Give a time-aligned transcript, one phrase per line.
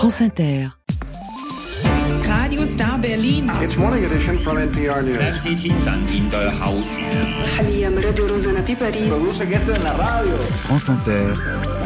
[0.00, 0.70] France Inter.
[2.26, 3.50] Radio Star Berlin.
[3.60, 5.20] It's morning edition from NPR News.
[10.54, 11.34] France Inter,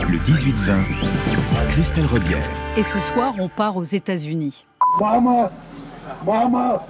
[0.08, 2.48] le 18-20, Christelle Rebière.
[2.76, 4.64] Et ce soir, on part aux États-Unis.
[5.00, 5.50] Mama,
[6.24, 6.82] mama,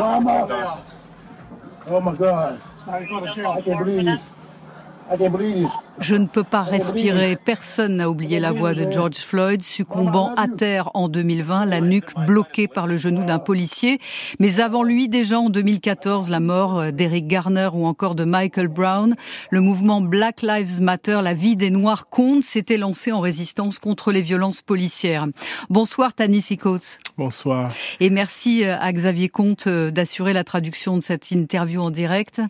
[0.00, 0.46] mama.
[1.88, 2.58] Oh my God.
[2.88, 3.06] I
[3.62, 4.30] can't believe this.
[5.08, 5.70] I can't believe this.
[6.00, 7.36] Je ne peux pas respirer.
[7.36, 12.14] Personne n'a oublié la voix de George Floyd, succombant à terre en 2020, la nuque
[12.26, 14.00] bloquée par le genou d'un policier.
[14.38, 19.14] Mais avant lui, déjà en 2014, la mort d'Eric Garner ou encore de Michael Brown.
[19.50, 24.10] Le mouvement Black Lives Matter, la vie des Noirs compte, s'était lancé en résistance contre
[24.10, 25.26] les violences policières.
[25.68, 26.98] Bonsoir Tanis Coates.
[27.18, 27.68] Bonsoir.
[28.00, 32.40] Et merci euh, à Xavier Comte euh, d'assurer la traduction de cette interview en direct.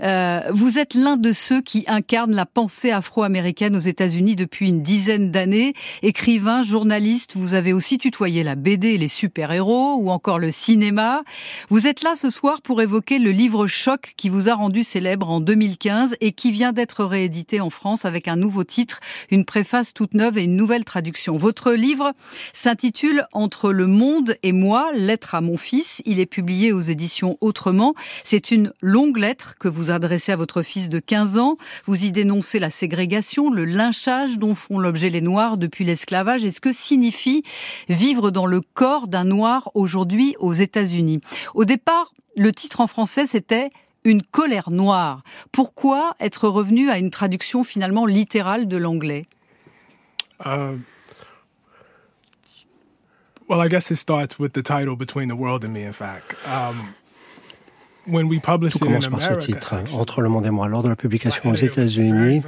[0.00, 4.82] Euh, vous êtes l'un de ceux qui incarnent la pensée afro-américaine aux États-Unis depuis une
[4.82, 5.74] dizaine d'années.
[6.02, 11.22] Écrivain, journaliste, vous avez aussi tutoyé la BD, les super-héros ou encore le cinéma.
[11.68, 15.30] Vous êtes là ce soir pour évoquer le livre Choc qui vous a rendu célèbre
[15.30, 19.94] en 2015 et qui vient d'être réédité en France avec un nouveau titre, une préface
[19.94, 21.36] toute neuve et une nouvelle traduction.
[21.36, 22.12] Votre livre
[22.52, 26.02] s'intitule Entre le monde et moi, lettre à mon fils.
[26.04, 27.94] Il est publié aux éditions Autrement.
[28.24, 31.56] C'est une longue lettre que vous adressez à votre fils de 15 ans.
[31.86, 36.50] Vous y dénoncez la ségrégation, le lynchage dont font l'objet les Noirs depuis l'esclavage et
[36.50, 37.42] ce que signifie
[37.88, 41.20] vivre dans le corps d'un Noir aujourd'hui aux États-Unis.
[41.54, 43.70] Au départ, le titre en français, c'était
[44.04, 45.22] une colère noire.
[45.52, 49.26] Pourquoi être revenu à une traduction finalement littérale de l'anglais?
[50.44, 50.78] Uh,
[53.48, 56.34] well, I guess it starts with the title "Between the World and Me." In fact,
[56.46, 56.94] um,
[58.06, 60.68] Tout commence par ce titre, actually, Entre le monde et moi.
[60.68, 62.42] Lors de la publication aux États-Unis,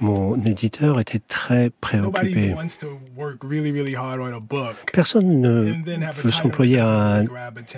[0.00, 2.54] mon éditeur était très préoccupé.
[4.92, 5.72] Personne ne
[6.22, 7.24] veut s'employer à un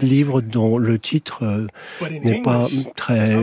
[0.00, 1.66] livre dont le titre euh,
[2.10, 2.66] n'est pas
[2.96, 3.36] très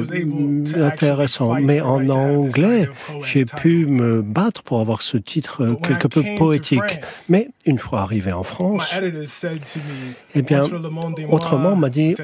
[0.75, 1.55] intéressant.
[1.55, 2.89] Mais en anglais,
[3.23, 6.81] j'ai pu me battre pour avoir ce titre euh, quelque peu poétique.
[7.29, 8.93] Mais une fois arrivé en France,
[10.35, 10.61] Eh bien,
[11.29, 12.15] autrement, m'a dit-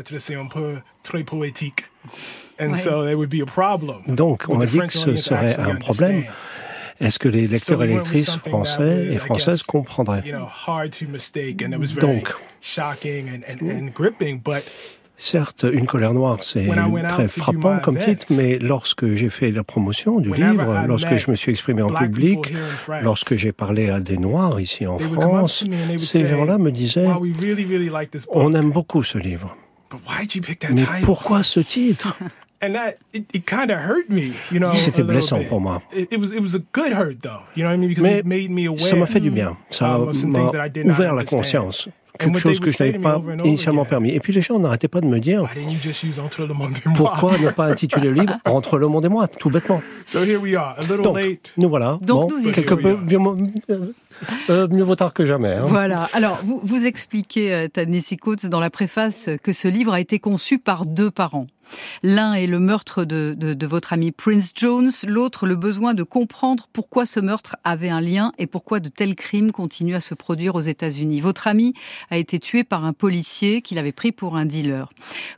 [1.04, 1.91] très poétique.
[2.60, 2.76] And Ouais.
[2.76, 4.02] so there would be a problem.
[4.08, 6.26] donc on m'a the dit que ce serait un problème.
[7.00, 11.64] Est-ce que les lecteurs et lectrices français et françaises comprendraient You know, hard to mistake,
[11.64, 14.40] and it was very Donc, shocking and, and, and gripping.
[14.40, 14.64] But
[15.18, 16.68] Certes, Une colère noire, c'est
[17.10, 21.30] très frappant comme titre, mais lorsque j'ai fait la promotion du livre, I lorsque je
[21.30, 24.60] me suis exprimé en public, people here in France, lorsque j'ai parlé à des Noirs
[24.60, 25.64] ici en France,
[26.00, 28.36] ces gens-là me disaient "Wow, we really, really like this book.
[28.36, 29.56] On aime beaucoup ce livre.
[29.92, 31.06] But why'd you pick that Mais title?
[31.06, 32.16] pourquoi ce titre?
[32.62, 34.72] And that it, it kind of hurt me, you know.
[34.76, 35.48] C'était blessant bit.
[35.50, 35.82] pour moi.
[35.94, 37.90] It, it was it was a good hurt though, you know what I mean?
[37.90, 38.80] Because Mais it made me aware.
[38.80, 39.58] ça m'a fait du bien.
[39.72, 41.90] Ça um, m'a things that I did not ouvert la conscience.
[42.20, 44.12] Quelque chose que je n'avais pas initialement permis.
[44.12, 46.46] Et puis les gens n'arrêtaient pas de me dire Why didn't you just use Entre
[46.46, 46.96] le monde et moi?
[46.96, 49.82] pourquoi ne pas intituler le livre Entre le monde et moi, tout bêtement?
[50.06, 51.52] So here we are, a little Donc, late.
[51.58, 51.98] nous voilà.
[52.02, 53.18] Donc, bon, nous quelque peu mieux,
[53.72, 53.94] euh,
[54.50, 55.54] euh, mieux vaut tard que jamais.
[55.54, 55.64] hein.
[55.66, 56.10] Voilà.
[56.14, 57.68] Alors, vous, vous expliquez, euh,
[58.22, 61.48] Coates, dans la préface, que ce livre a été conçu par deux parents.
[62.04, 66.04] L'un est le meurtre de, de, de votre ami Prince Jones, l'autre le besoin de
[66.04, 70.14] comprendre pourquoi ce meurtre avait un lien et pourquoi de tels crimes continuent à se
[70.14, 71.22] produire aux États-Unis.
[71.22, 71.74] Votre ami
[72.10, 74.92] a été tué par un policier qu'il avait pris pour un dealer.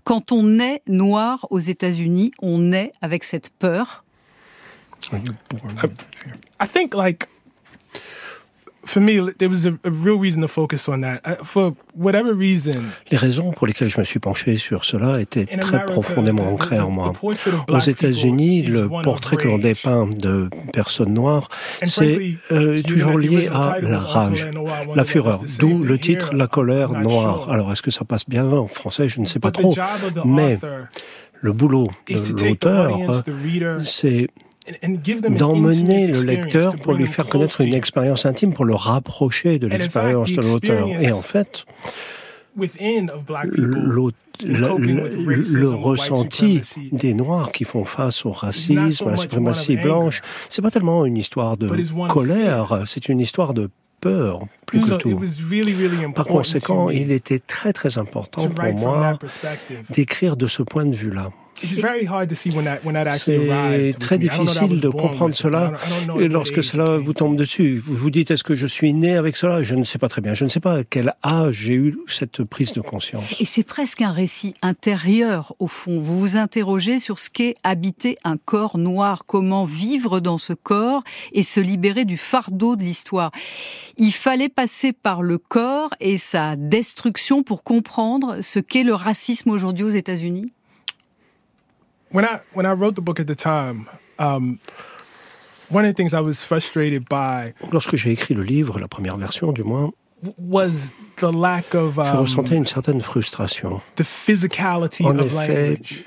[0.03, 4.03] Quand on est noir aux États-Unis, on est avec cette peur.
[5.11, 7.27] I think like
[8.85, 11.21] for me, there was a, a real reason to focus on that.
[11.25, 15.45] I, for whatever reason, Les raisons pour lesquelles je me suis penché sur cela étaient
[15.45, 17.13] très America, profondément ancrées en moi.
[17.69, 21.49] Aux États-Unis, le portrait que l'on dépeint de personnes noires,
[21.83, 24.47] c'est euh, toujours lié à la rage,
[24.95, 25.41] la fureur.
[25.59, 26.33] D'où le titre.
[26.33, 27.49] La colère noire.
[27.49, 29.07] Alors, est-ce que ça passe bien en français?
[29.07, 29.75] Je ne sais pas trop.
[30.25, 30.57] Mais
[31.41, 33.23] le boulot de l'auteur,
[33.81, 34.29] c'est
[35.29, 39.71] d'emmener le lecteur pour lui faire connaître une expérience intime, pour le rapprocher de in
[39.71, 40.87] fact, l'expérience the de l'auteur.
[41.01, 41.65] Et en fait,
[44.41, 46.61] le ressenti
[46.91, 51.17] des Noirs qui font face au racisme, à la suprématie blanche, c'est pas tellement une
[51.17, 51.69] histoire de
[52.07, 53.69] colère, c'est une histoire de
[54.01, 55.21] peur plus que tout.
[56.13, 59.17] Par conséquent, il était très très important pour moi
[59.89, 61.31] d'écrire de ce point de vue-là.
[61.61, 63.99] It's very hard to see when that when that actually C'est arrived.
[63.99, 65.39] très difficile was de born comprendre with it.
[65.39, 67.35] I cela don't- I don't know et at what lorsque age cela it vous tombe
[67.37, 67.77] dessus.
[67.77, 69.63] Vous vous dites est-ce que je suis né avec cela?
[69.63, 70.33] Je ne sais pas très bien.
[70.33, 73.23] Je ne sais pas à quel âge j'ai eu cette prise de conscience.
[73.39, 75.99] Et c'est presque un récit intérieur, au fond.
[75.99, 81.03] Vous vous interrogez sur ce qu'est habiter un corps noir, comment vivre dans ce corps
[81.31, 83.31] et se libérer du fardeau de l'histoire.
[83.97, 89.49] Il fallait passer par le corps et sa destruction pour comprendre ce qu'est le racisme
[89.51, 90.51] aujourd'hui aux États-Unis.
[92.13, 93.87] When I when I wrote the book at the time,
[94.19, 94.59] um,
[95.69, 99.17] one of the things I was frustrated by Lorsque j'ai écrit le livre, la première
[99.17, 103.81] version du moins, w- was the lack of je um, ressentais une certaine frustration.
[103.95, 106.03] the physicality En of effet, language.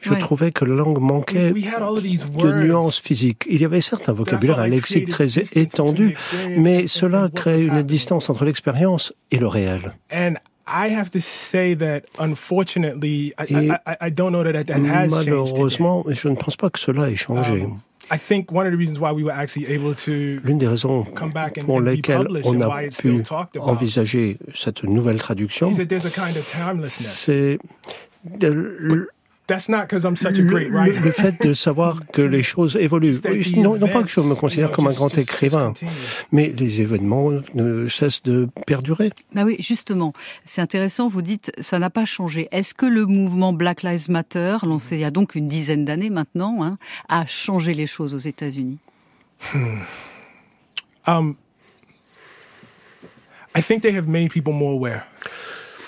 [0.00, 0.18] je Ouais.
[0.18, 3.44] trouvais que la langue manquait We de nuances physiques.
[3.48, 6.16] Il y avait certes un vocabulaire, un lexique très étendu,
[6.56, 9.94] mais cela crée une distance entre l'expérience et le réel.
[10.12, 10.34] And
[10.66, 15.24] I have to say that unfortunately, I, don't know that that, that has changed.
[15.24, 15.30] today.
[15.30, 17.64] Malheureusement, je ne pense pas que cela ait changé.
[17.64, 20.66] Um, I think one of the reasons why we were actually able to L'une des
[20.66, 23.68] raisons come back and, pour lesquelles on and a why it's still pu talked about
[23.68, 27.18] envisager cette nouvelle traduction, is that there's a kind of timelessness.
[27.18, 27.58] c'est
[29.46, 31.00] That's not because I'm such a le- great le- writer.
[31.00, 33.12] le fait de savoir que les choses évoluent.
[33.58, 35.74] Non, non pas que je me considère comme un grand écrivain,
[36.32, 39.10] mais les événements ne cessent de perdurer.
[39.34, 40.14] Bah oui, justement,
[40.46, 42.48] c'est intéressant, vous dites, ça n'a pas changé.
[42.52, 46.08] Est-ce que le mouvement Black Lives Matter, lancé il y a donc une dizaine d'années
[46.10, 46.78] maintenant, hein,
[47.10, 48.78] a changé les choses aux États-Unis?
[51.06, 51.36] Um,
[53.54, 55.02] I think they have made people more aware.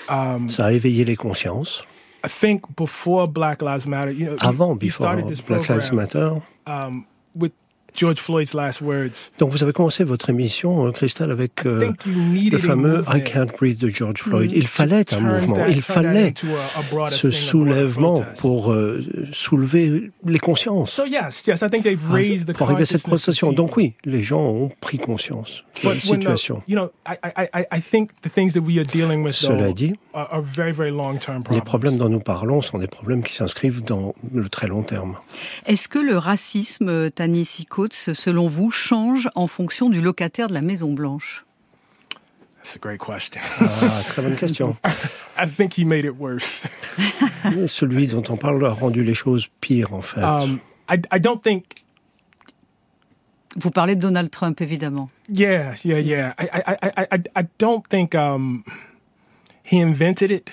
[0.09, 1.83] Um, Ça a éveillé les consciences.
[2.23, 5.67] I think before Black Lives Matter, you know, you- Avant, you before started this Black
[5.69, 6.41] Lives program Matter.
[6.65, 7.05] um,
[7.35, 7.51] with
[7.97, 9.31] George Floyd's last words.
[9.39, 12.59] Donc vous avez commencé votre émission, euh, Christelle, avec euh, I think you needed le
[12.59, 14.51] fameux I Can't Breathe de George Floyd.
[14.51, 16.33] to Il fallait un mouvement, that- il fallait
[17.09, 19.03] ce soulèvement pour euh,
[19.33, 20.91] soulever les consciences.
[20.91, 23.51] So yes, yes, I think they've raised the pour arriver à cette protestation.
[23.51, 26.61] Donc oui, les gens ont pris conscience de la But when the- situation.
[26.67, 29.57] you know, I, I, I, I think the things that we are dealing with though,
[29.57, 31.63] Cela dit, are, are very, very long-term les problems.
[31.65, 35.15] problèmes dont nous parlons sont des problèmes qui s'inscrivent dans le très long terme.
[35.65, 40.61] Est-ce que le racisme, Tanis Coates, selon vous, change en fonction du locataire de la
[40.61, 41.43] Maison Blanche
[42.63, 43.39] That's a great question.
[43.61, 44.75] Ah, très bonne question.
[45.37, 46.67] I think he made it worse.
[47.67, 50.21] Celui dont on parle a rendu les choses pires, en fait.
[50.21, 51.85] Um, I, I don't think.
[53.55, 55.09] Vous parlez de Donald Trump, évidemment.
[55.29, 56.33] Yeah, yeah, yeah.
[56.37, 58.65] I, I, I, I, I don't think um,
[59.63, 60.49] he invented it.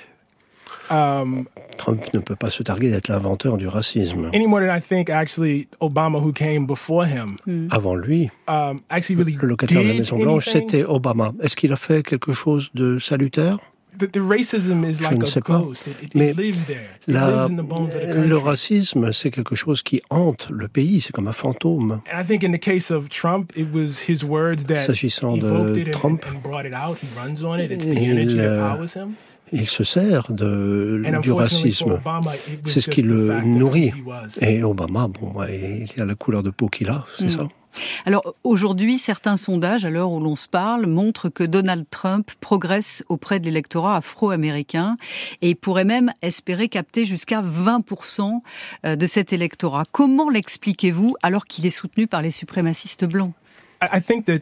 [0.90, 1.46] Um,
[1.78, 4.30] Trump ne peut pas se targuer d'être l'inventeur du racisme.
[4.34, 7.36] any more than I think actually Obama, who came before him,
[7.70, 11.32] Avant lui, um, actually really le locataire de la Maison Blanche, c'était Obama.
[11.42, 13.58] Est-ce qu'il a fait quelque chose de salutaire?
[13.96, 15.58] The, the racism is Je like ne a sais pas.
[15.60, 15.86] ghost.
[15.86, 16.90] It, it, Mais it lives there.
[17.06, 18.42] It La- lives in the bones of the le country.
[18.50, 22.00] racisme, c'est quelque chose qui hante le pays, c'est comme un fantôme.
[22.12, 25.46] And I think in the case of Trump, it was his words that S'agissant de
[25.46, 26.98] evoked it and, Trump, and brought it out.
[27.00, 27.70] He runs on it.
[27.70, 28.18] It's the il,
[29.52, 29.56] euh.
[29.56, 32.00] Il se sert de, du racisme.
[32.64, 33.92] C'est ce qui le nourrit.
[34.40, 37.48] Et Obama, bon, il a la couleur de peau qu'il a, c'est ça.
[38.06, 43.02] Alors aujourd'hui, certains sondages, à l'heure où l'on se parle, montrent que Donald Trump progresse
[43.08, 44.96] auprès de l'électorat afro-américain
[45.42, 48.40] et pourrait même espérer capter jusqu'à 20%
[48.84, 49.82] de cet électorat.
[49.90, 53.32] Comment l'expliquez-vous alors qu'il est soutenu par les suprémacistes blancs?
[53.82, 54.40] I think that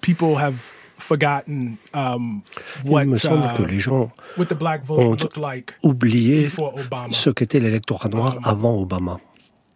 [0.00, 2.42] people have forgotten um,
[2.84, 5.74] what, Il me semble uh, que les gens what the black ont vote looked like
[5.82, 6.48] oublié
[7.10, 9.18] ce qu'était l'électorat noir avant Obama.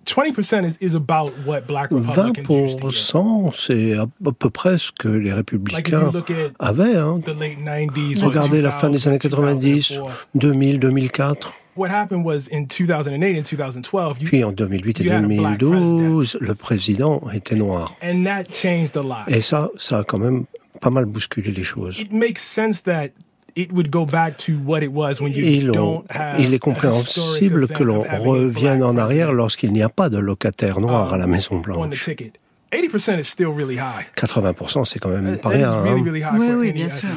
[0.06, 2.96] 20% is, is about what black Republicans used to get.
[2.96, 6.10] 20%, c'est à peu près ce que les républicains
[6.58, 6.96] avaient.
[6.96, 7.20] Hein.
[7.24, 9.98] the late 90s, or Regardez la fin des 2000, années 90,
[10.34, 11.54] 2004, 2000, 2004.
[11.76, 15.28] what happened was in 2008 and 2012, you, Puis en 2008 et you had a
[15.28, 17.94] black 2012, le président était noir.
[18.02, 19.28] and that changed a lot.
[19.28, 20.44] Et ça, ça a quand même
[20.80, 21.98] pas mal bousculé les choses.
[22.00, 23.08] It makes sense that
[23.56, 26.56] it would go back to what it was when you Il, don't have il est
[26.56, 31.12] a compréhensible que l'on revienne black en arrière lorsqu'il n'y a pas de locataire noir
[31.12, 32.04] à la Maison on the Blanche.
[32.04, 32.32] ticket.
[32.72, 34.06] 80% is still really high.
[34.16, 35.82] 80%, c'est quand même pas is rien.
[35.82, 36.30] really, hein.
[36.38, 37.08] really Oui, bien sûr.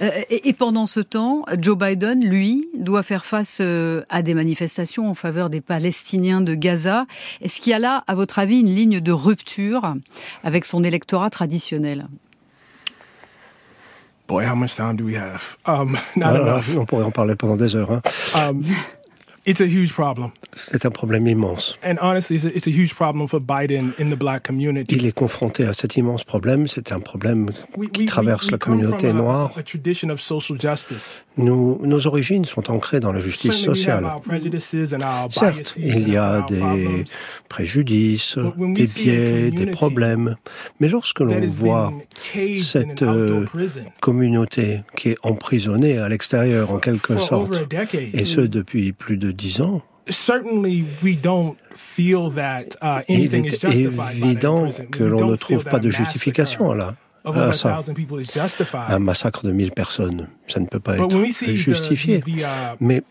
[0.00, 4.32] Euh, et, et pendant ce temps, Joe Biden, lui, doit faire face euh, à des
[4.32, 7.06] manifestations en faveur des Palestiniens de Gaza.
[7.42, 9.94] Est-ce qu'il y a là, à votre avis, une ligne de rupture
[10.42, 12.06] avec son électorat traditionnel?
[14.28, 15.56] Boy, how much time do we have?
[15.64, 16.76] Um, not Ah, enough.
[16.76, 17.90] on pourrait en parler pendant des heures.
[17.90, 18.02] hein.
[18.34, 18.62] Um,
[19.46, 20.32] it's a huge problem.
[20.54, 21.78] C'est un problème immense.
[21.82, 24.96] And honestly, it's a, it's a huge problem for Biden in the black community.
[24.96, 26.66] Il est confronté à cet immense problème.
[26.68, 27.46] C'est un problème
[27.78, 29.52] We- qui we- traverse we la communauté a- noire.
[29.56, 31.22] A tradition of social justice.
[31.38, 34.04] Nous, nos origines sont ancrées dans la justice sociale.
[35.30, 37.04] Certes, il y a des
[37.48, 40.36] préjudices, des biais, des community problèmes.
[40.80, 41.92] Mais lorsque l'on voit
[42.58, 43.46] cette euh,
[44.00, 47.72] communauté qui est emprisonnée à l'extérieur en quelque sorte,
[48.12, 53.64] et ce depuis plus de dix ans, certainly we don't feel that uh, il est
[53.64, 57.52] évident que l'on ne trouve pas de justification à, massacre la, of à over a
[57.54, 57.74] ça.
[57.76, 58.90] thousand people is justified.
[58.90, 62.22] Un massacre de mille personnes, ça ne peut pas être justifié.
[62.40, 62.44] uh,
[62.80, 63.02] Mais,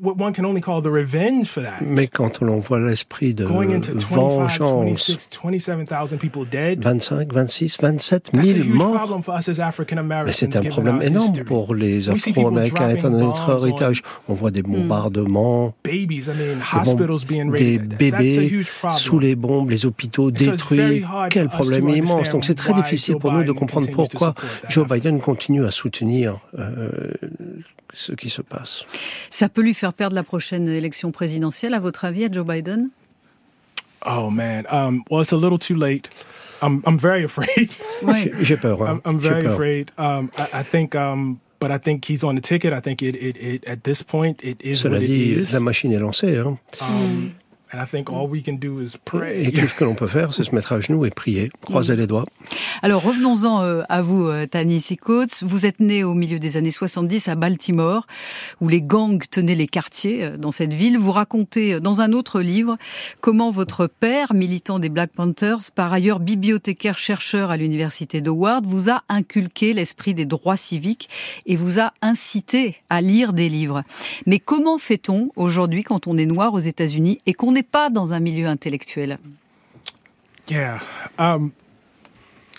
[0.00, 3.44] what one can only call the revenge for that, mais quand l'on voit l'esprit de
[3.44, 8.68] going into 25, vengeance, 26, 27,000 people dead, 25, 26, 27 that's a 000 huge
[8.68, 10.32] morts, problem for us as African Mais Americans.
[10.36, 14.02] c'est un problème énorme pour les We see people Afro-Américains étant notre on héritage.
[14.28, 18.64] On voit des bombardements, Babies, I mean, des, bébés
[18.96, 21.04] sous les bombes, les hôpitaux So it's very détruits.
[21.30, 22.10] Quel for us to problème immense.
[22.10, 24.34] understand Donc c'est très why difficile pour nous de comprendre pourquoi
[24.68, 24.86] Joe.
[24.88, 26.78] Biden continue à soutenir euh,
[27.92, 28.84] ce qui se passe.
[29.30, 32.90] Ça peut lui faire perdre la prochaine élection présidentielle, à votre avis, à Joe Biden?
[34.06, 36.08] Oh man, um, well, it's a little too late.
[36.62, 37.70] I'm I'm very afraid.
[38.02, 38.30] Oui.
[38.42, 38.80] J'ai peur.
[38.82, 39.00] hein.
[39.04, 39.52] I'm, I'm J'ai very peur.
[39.52, 39.90] afraid.
[39.98, 42.72] Um, I, I think, um, but I think he's on the ticket.
[42.72, 45.52] I think it, it, it at this point it is Cela what it dit, is.
[45.52, 46.36] la machine est lancée.
[46.38, 46.58] hein.
[46.80, 47.34] Um,
[47.72, 49.52] and I think all we can do is Et pray.
[49.52, 52.06] tout ce que l'on peut faire, c'est se mettre à genoux et prier, croiser les
[52.06, 52.24] doigts.
[52.82, 55.42] Alors revenons-en euh, à vous, euh, Tanis Coates.
[55.42, 58.06] Vous êtes né au milieu des années 70 à Baltimore,
[58.60, 60.98] où les gangs tenaient les quartiers euh, dans cette ville.
[60.98, 62.76] Vous racontez dans un autre livre
[63.20, 68.90] comment votre père, militant des Black Panthers, par ailleurs bibliothécaire chercheur à l'université d'Howard, vous
[68.90, 71.08] a inculqué l'esprit des droits civiques
[71.46, 73.82] et vous a incité à lire des livres.
[74.26, 78.12] Mais comment fait-on aujourd'hui quand on est noir aux États-Unis et qu'on n'est pas dans
[78.12, 79.18] un milieu intellectuel
[80.50, 80.78] Yeah.
[81.18, 81.52] Um,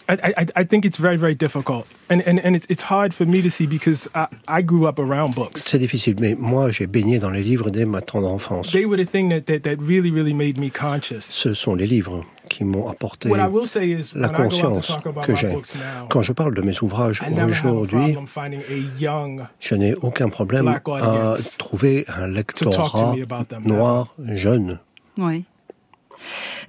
[0.07, 1.85] I, I, I think it's very, very difficult.
[2.09, 4.99] And, and, and it's, it's hard for me to see because I, I grew up
[4.99, 5.63] around books.
[5.67, 8.71] C'est difficile, mais moi, j'ai baigné dans les livres dès ma tendre enfance.
[8.71, 11.21] They were the thing that, that, that really, really made me conscious.
[11.21, 15.05] Ce sont les livres qui m'ont apporté What I will say is, la conscience talk
[15.07, 15.51] about que my j'ai.
[15.51, 19.93] books now, Quand je parle de mes ouvrages aujourd'hui, problem finding a young je n'ai
[19.95, 23.61] aucun problème Black à audience trouver un to lectorat talk to me about them.
[23.65, 24.79] noir, jeune.
[25.19, 25.43] Oui.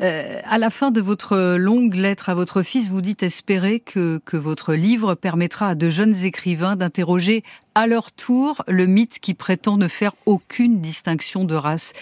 [0.01, 4.21] Euh, à la fin de votre longue lettre à votre fils, vous dites espérer que,
[4.25, 9.35] que votre livre permettra à de jeunes écrivains d'interroger à leur tour le mythe qui
[9.35, 11.93] prétend ne faire aucune distinction de race.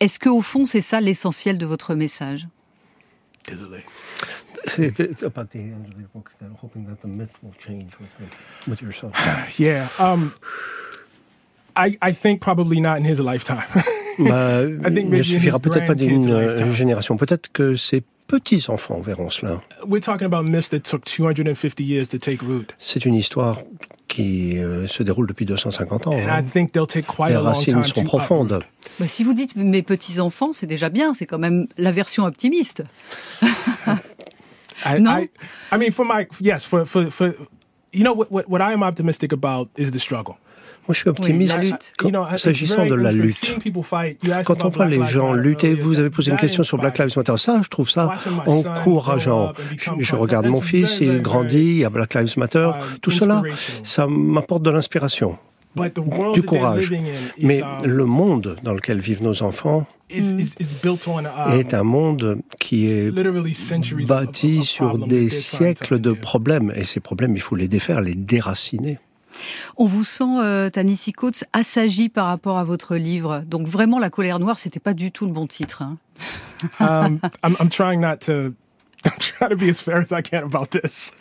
[0.00, 2.48] Est-ce que au fond c'est ça l'essentiel de votre message?
[3.46, 3.84] Désolé.
[4.76, 7.92] It's about the end of the book that I'm hoping that the myth will change
[8.00, 9.12] with, the, with your son.
[9.58, 9.88] Yeah.
[9.98, 10.34] Um,
[11.76, 13.68] I, I think probably not in his lifetime.
[14.18, 17.16] Bah, think il ne suffira peut-être pas d'une euh, génération.
[17.16, 19.60] Peut-être que ses petits-enfants verront cela.
[19.86, 22.74] We're talking about myths that took 250 years to take root.
[22.78, 23.62] C'est une histoire
[24.08, 26.12] qui euh, se déroule depuis 250 ans.
[26.12, 26.40] And hein.
[26.40, 28.64] I think they'll take quite Les racines sont profondes.
[28.98, 32.84] Bah, Si vous dites mes petits-enfants, c'est déjà bien, c'est quand même la version optimiste.
[34.84, 35.10] I, No?
[35.10, 35.28] I,
[35.72, 37.34] I mean, for my yes, for for for
[37.92, 40.36] you know what what what I am optimistic about is the struggle.
[40.88, 41.94] Moi, je suis optimiste
[42.36, 43.58] s'agissant de la lutte.
[44.44, 47.36] Quand on voit les gens lutter, vous avez posé une question sur Black Lives Matter.
[47.36, 48.10] Ça, je trouve ça
[48.46, 49.52] encourageant.
[49.98, 52.58] Je part- regarde mon fils, il grandit à Black Lives Matter.
[52.74, 53.42] um, Tout cela,
[53.82, 55.36] ça m'apporte de l'inspiration,
[55.76, 56.92] But the world du courage.
[57.38, 62.90] Mais um, le monde dans lequel vivent nos enfants on um, est un monde qui
[62.90, 66.72] est literally centuries of- bâti sur problems des siècles de problèmes.
[66.74, 68.98] Et ces problèmes, il faut les défaire, les déraciner.
[69.76, 73.42] On vous sent, euh, Tanissi Coates, assagi par rapport à votre livre.
[73.46, 75.82] Donc vraiment, La colère noire, c'était pas du tout le bon titre.
[75.82, 75.96] hein.
[76.80, 77.20] um.
[79.04, 81.12] I'm trying to be as fair as I can about this.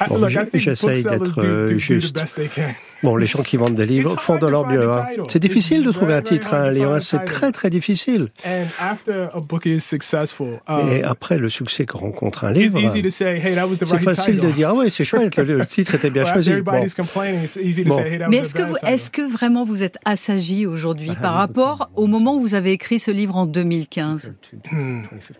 [0.00, 2.14] I, Bon, look, j- I think j'essaye booksellers d'être, do, euh, juste.
[2.14, 2.72] best they can.
[3.02, 4.88] Bon, les gens qui vendent des livres It's font de to leur mieux.
[4.90, 5.06] a hein.
[5.10, 5.22] title.
[5.28, 6.98] C'est difficile de It's trouver un titre à un livre.
[7.00, 8.28] C'est très très difficile.
[8.44, 12.72] And after a book is successful, um, Et après le succès que rencontre un it's
[12.74, 14.74] livre, easy to say, "Hey, that was the c'est right facile title." de dire ah
[14.74, 16.50] ouais c'est chouette, le, titre était bien choisi.
[16.50, 16.72] Bon.
[16.72, 17.96] everybody's complaining, it's easy to Bon.
[17.98, 20.64] say, "Hey, that Mais est-ce que, bad vous, title." est-ce que vraiment vous êtes assagi
[20.66, 24.32] aujourd'hui par rapport au moment où vous avez écrit ce livre en 2015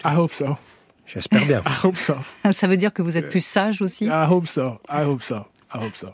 [0.05, 0.57] I hope so.
[1.07, 1.63] J'espère bien.
[1.67, 2.15] I hope so.
[2.53, 4.07] Ça veut dire que vous êtes plus sage aussi?
[4.07, 4.79] I hope so.
[4.91, 5.37] I hope so.
[5.75, 6.09] I hope so.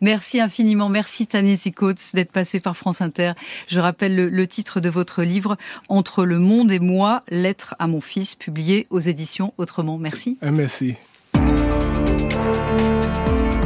[0.00, 0.88] Merci infiniment.
[0.88, 3.32] Merci Tanis Coates d'être passé par France Inter.
[3.66, 5.56] Je rappelle le, le titre de votre livre
[5.88, 9.98] Entre le monde et moi, lettre à mon fils, publié aux éditions Autrement.
[9.98, 10.38] Merci.
[10.42, 10.96] MSC.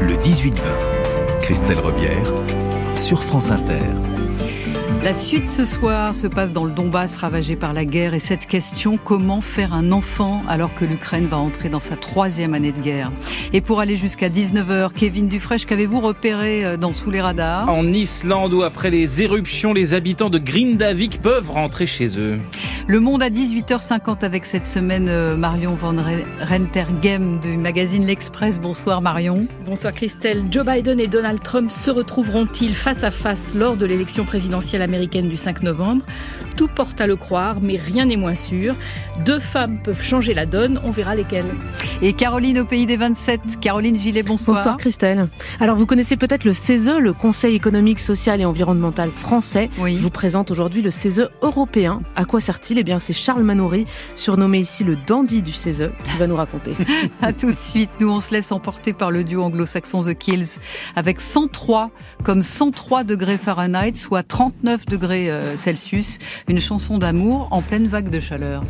[0.00, 0.52] Le 18-20.
[1.42, 2.26] Christelle Rebière
[2.97, 3.83] sur France Inter.
[5.07, 8.47] La suite ce soir se passe dans le Donbass ravagé par la guerre et cette
[8.47, 12.81] question comment faire un enfant alors que l'Ukraine va entrer dans sa troisième année de
[12.81, 13.13] guerre?
[13.53, 17.71] Et pour aller jusqu'à 19h, Kevin Dufresne, qu'avez-vous repéré euh, dans Sous les radars?
[17.71, 22.41] En Islande où après les éruptions, les habitants de Grindavik peuvent rentrer chez eux.
[22.88, 25.93] Le Monde à 18h50 avec cette semaine euh, Marion Van
[26.40, 28.61] Rentergem du magazine L'Express.
[28.61, 29.49] Bonsoir Marion.
[29.66, 30.45] Bonsoir Christelle.
[30.52, 35.28] Joe Biden et Donald Trump se retrouveront-ils face à face lors de l'élection présidentielle américaine
[35.28, 36.05] du 5 novembre?
[36.57, 38.76] Tout porte à le croire, mais rien n'est moins sûr.
[39.25, 41.52] Deux femmes peuvent changer la donne, on verra lesquelles.
[42.02, 43.59] Et Caroline au pays des 27.
[43.61, 44.59] Caroline Gillet, bonsoir.
[44.59, 45.26] Bonsoir Christelle.
[45.59, 49.71] Alors vous connaissez peut-être le CESE, le Conseil économique, social et environnemental français.
[49.78, 49.97] Oui.
[49.97, 52.00] Je vous présente aujourd'hui le CESE européen.
[52.14, 53.85] À quoi sert-il Eh bien c'est Charles Manoury,
[54.16, 56.73] surnommé ici le dandy du CESE, qui va nous raconter.
[57.23, 60.59] à tout de suite, nous on se laisse emporter par le duo anglo-saxon The Kills
[60.95, 61.90] avec 103
[62.23, 66.18] comme 103 degrés Fahrenheit, soit 39 degrés euh, Celsius,
[66.49, 68.62] une chanson d'amour en pleine vague de chaleur.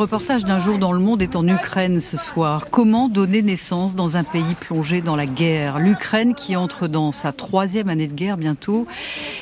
[0.00, 2.68] Reportage d'un jour dans le monde est en Ukraine ce soir.
[2.70, 5.80] Comment donner naissance dans un pays plongé dans la guerre?
[5.80, 8.86] L'Ukraine, qui entre dans sa troisième année de guerre bientôt,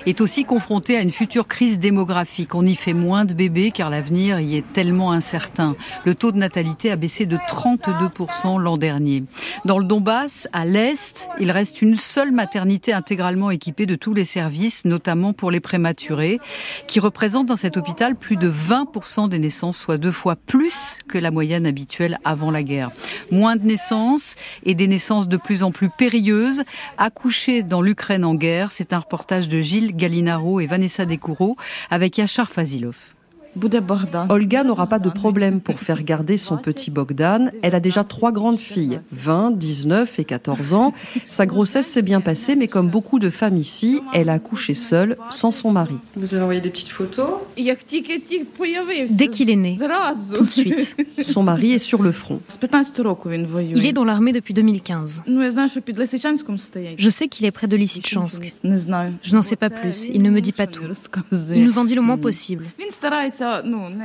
[0.06, 2.54] est aussi confrontée à une future crise démographique.
[2.54, 5.76] On y fait moins de bébés car l'avenir y est tellement incertain.
[6.06, 9.24] Le taux de natalité a baissé de 32% l'an dernier.
[9.66, 14.24] Dans le Donbass, à l'Est, il reste une seule maternité intégralement équipée de tous les
[14.24, 16.40] services, notamment pour les prématurés,
[16.86, 20.34] qui représente dans cet hôpital plus de 20% des naissances, soit deux fois
[21.08, 22.90] que la moyenne habituelle avant la guerre.
[23.30, 26.62] Moins de naissances et des naissances de plus en plus périlleuses.
[26.96, 31.56] Accoucher dans l'Ukraine en guerre, c'est un reportage de Gilles Gallinaro et Vanessa Descoureaux
[31.90, 33.17] avec Yachar Fazilov.
[34.28, 37.50] Olga n'aura pas de problème pour faire garder son petit Bogdan.
[37.62, 40.92] Elle a déjà trois grandes filles, 20, 19 et 14 ans.
[41.26, 45.16] Sa grossesse s'est bien passée, mais comme beaucoup de femmes ici, elle a accouché seule,
[45.30, 45.96] sans son mari.
[46.16, 47.30] Vous avez envoyé des petites photos?
[49.10, 49.76] Dès qu'il est né,
[50.34, 50.96] tout de suite.
[51.22, 52.40] Son mari est sur le front.
[53.74, 55.22] Il est dans l'armée depuis 2015.
[55.26, 58.52] Je sais qu'il est près de Lysychansk.
[59.22, 60.82] Je n'en sais pas plus, il ne me dit pas tout.
[61.54, 62.66] Il nous en dit le moins possible.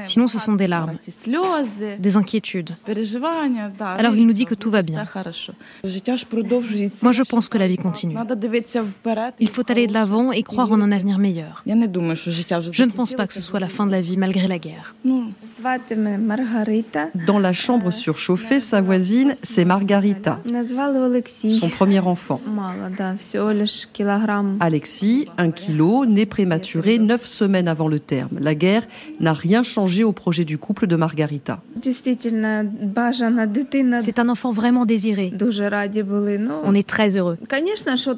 [0.06, 0.98] Sinon, ce sont des larmes,
[2.00, 2.72] des inquiétudes.
[3.80, 5.06] Alors il nous dit que tout va bien.
[7.02, 8.16] Moi, je pense que la vie continue.
[9.40, 11.64] Il faut aller de l'avant et croire en un avenir meilleur.
[11.66, 14.96] Je ne pense pas que ce soit la fin de la vie malgré la guerre.
[17.28, 20.40] Dans la chambre surchauffée, sa voisine, c'est Margarita,
[21.50, 22.42] son premier enfant.
[24.60, 28.38] Alexis, un kilo, né prématuré neuf semaines avant le terme.
[28.40, 28.84] La guerre
[29.24, 31.62] n'a rien changé au projet du couple de Margarita.
[34.02, 35.34] C'est un enfant vraiment désiré.
[36.64, 37.38] On est très heureux.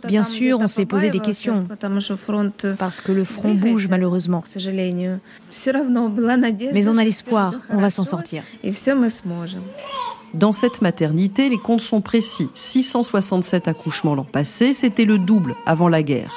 [0.07, 1.67] Bien sûr, on s'est posé des questions
[2.77, 4.43] parce que le front bouge malheureusement.
[6.73, 8.43] Mais on a l'espoir, on va s'en sortir.
[10.33, 12.49] Dans cette maternité, les comptes sont précis.
[12.55, 16.35] 667 accouchements l'an passé, c'était le double avant la guerre.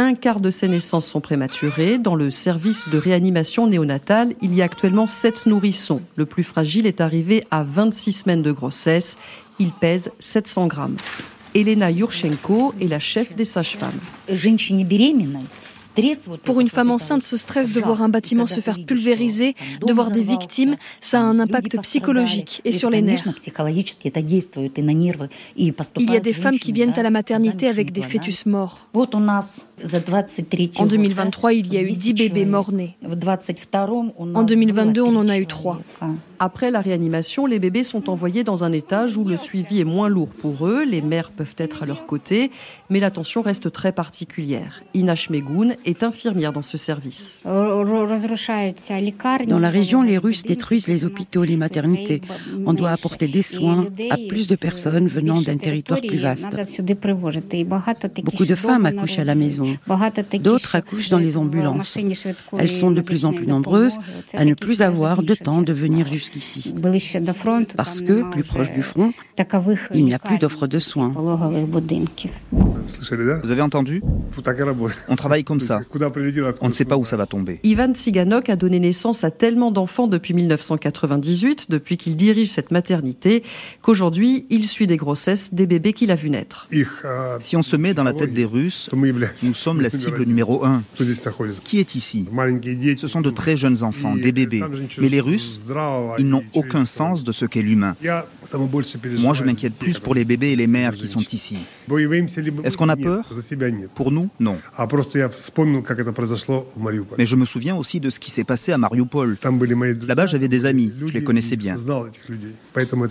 [0.00, 1.98] Un quart de ces naissances sont prématurées.
[1.98, 6.00] Dans le service de réanimation néonatale, il y a actuellement 7 nourrissons.
[6.16, 9.18] Le plus fragile est arrivé à 26 semaines de grossesse.
[9.58, 10.96] Il pèse 700 grammes.
[11.54, 14.00] Elena Yurchenko est la chef des sages-femmes.
[16.44, 19.54] Pour une femme enceinte, ce stress de voir un bâtiment se faire pulvériser,
[19.86, 23.24] de voir des victimes, ça a un impact psychologique et sur les nerfs.
[25.56, 28.88] Il y a des femmes qui viennent à la maternité avec des fœtus morts.
[30.78, 32.94] En 2023, il y a eu 10 bébés morts-nés.
[34.34, 35.80] En 2022, on en a eu 3.
[36.38, 40.08] Après la réanimation, les bébés sont envoyés dans un étage où le suivi est moins
[40.08, 40.84] lourd pour eux.
[40.84, 42.50] Les mères peuvent être à leur côté,
[42.88, 44.82] mais l'attention reste très particulière.
[44.94, 47.40] Ina Megoun est infirmière dans ce service.
[47.44, 47.84] Dans
[49.58, 52.22] la région, les Russes détruisent les hôpitaux et les maternités.
[52.64, 56.48] On doit apporter des soins à plus de personnes venant d'un territoire plus vaste.
[58.24, 59.69] Beaucoup de femmes accouchent à la maison.
[60.40, 61.98] D'autres accouchent dans les ambulances.
[62.58, 63.98] Elles sont de plus en plus nombreuses
[64.34, 66.74] à ne plus avoir de temps de venir jusqu'à ici.
[67.76, 69.12] Parce que, plus proche du front,
[69.94, 71.12] il n'y a plus d'offres de soins.
[73.42, 74.02] Vous avez entendu?
[75.08, 75.80] On travaille comme ça.
[76.60, 77.60] On ne sait pas où ça va tomber.
[77.62, 83.42] Ivan Tsiganok a donné naissance à tellement d'enfants depuis 1998, depuis qu'il dirige cette maternité,
[83.82, 86.68] qu'aujourd'hui, il suit des grossesses des bébés qu'il a vu naître.
[87.40, 88.88] Si on se met dans la tête des Russes,
[89.42, 90.82] nous sommes la cible numéro un.
[91.64, 92.26] Qui est ici?
[92.96, 94.62] Ce sont de très jeunes enfants, des bébés.
[94.98, 95.60] Mais les Russes,
[96.18, 97.94] ils n'ont aucun sens de ce qu'est l'humain.
[99.18, 101.58] Moi, je m'inquiète plus pour les bébés et les mères qui sont ici.
[102.64, 103.28] Est-ce qu'on a peur?
[103.94, 104.56] Pour nous, non.
[107.18, 109.36] Mais je me souviens aussi de ce qui s'est passé à Mariupol.
[110.06, 111.76] Là-bas, j'avais des amis, je les connaissais bien.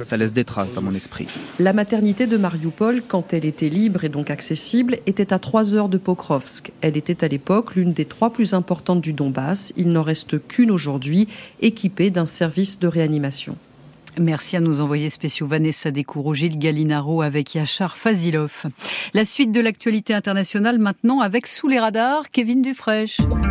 [0.04, 1.28] Ça laisse des traces dans mon esprit.
[1.60, 5.90] La maternité de Mariupol, quand elle était libre et donc accessible, était à 3 heures
[5.90, 5.98] de
[6.82, 9.74] Elle était à l'époque l'une des trois plus importantes du Donbass.
[9.78, 11.28] Il n'en reste qu'une aujourd'hui,
[11.62, 13.56] équipée d'un service de réanimation.
[14.20, 18.66] Merci à nos envoyés spéciaux Vanessa Descoureaux, Gilles Galinaro avec Yachar Fazilov.
[19.14, 23.49] La suite de l'actualité internationale maintenant avec Sous les radars, Kevin Dufresne.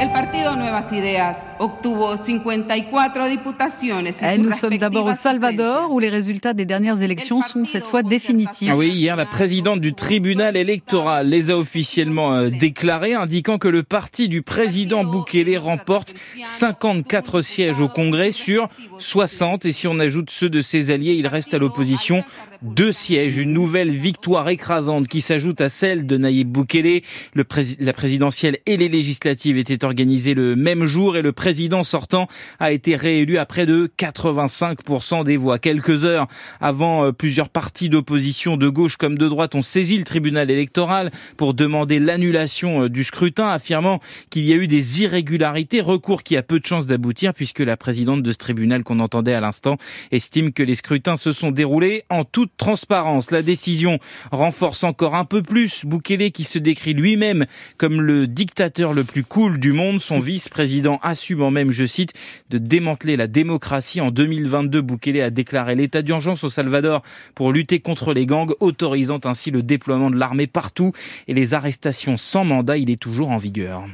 [0.00, 4.22] El partido Nuevas Ideas obtuvo 54 diputaciones.
[4.22, 8.02] Eh, nous sommes d'abord au Salvador où les résultats des dernières élections sont cette fois
[8.02, 8.68] définitifs.
[8.70, 13.68] Ah oui, hier la présidente du tribunal électoral les a officiellement euh, déclarés, indiquant que
[13.68, 20.00] le parti du président Bukele remporte 54 sièges au Congrès sur 60 et si on
[20.00, 22.24] ajoute ceux de ses alliés, il reste à l'opposition
[22.64, 27.02] deux sièges, une nouvelle victoire écrasante qui s'ajoute à celle de Nayib Bukele.
[27.34, 27.44] Le
[27.78, 32.26] la présidentielle et les législatives étaient organisées le même jour et le président sortant
[32.58, 35.58] a été réélu à près de 85% des voix.
[35.58, 36.26] Quelques heures
[36.60, 41.10] avant, euh, plusieurs partis d'opposition de gauche comme de droite ont saisi le tribunal électoral
[41.36, 44.00] pour demander l'annulation euh, du scrutin, affirmant
[44.30, 47.76] qu'il y a eu des irrégularités, recours qui a peu de chances d'aboutir puisque la
[47.76, 49.76] présidente de ce tribunal qu'on entendait à l'instant
[50.10, 53.30] estime que les scrutins se sont déroulés en toute transparence.
[53.30, 53.98] La décision
[54.32, 57.46] renforce encore un peu plus Bukele qui se décrit lui-même
[57.78, 60.00] comme le dictateur le plus cool du monde.
[60.00, 62.12] Son vice-président assume en même, je cite,
[62.50, 64.00] de démanteler la démocratie.
[64.00, 67.02] En 2022, Bukele a déclaré l'état d'urgence au Salvador
[67.34, 70.92] pour lutter contre les gangs, autorisant ainsi le déploiement de l'armée partout
[71.28, 72.76] et les arrestations sans mandat.
[72.76, 73.84] Il est toujours en vigueur.